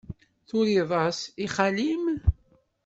Turiḍ-as 0.47 1.19
i 1.43 1.45
xali-m? 1.55 2.05